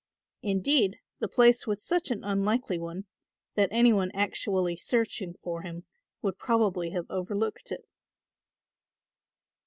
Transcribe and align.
Indeed, 0.41 0.99
the 1.19 1.27
place 1.27 1.67
was 1.67 1.85
such 1.85 2.09
an 2.09 2.23
unlikely 2.23 2.79
one 2.79 3.05
that 3.53 3.69
anybody 3.71 4.09
actually 4.15 4.75
searching 4.75 5.35
for 5.43 5.61
him 5.61 5.85
would 6.23 6.39
probably 6.39 6.89
have 6.89 7.05
overlooked 7.11 7.71
it. 7.71 7.85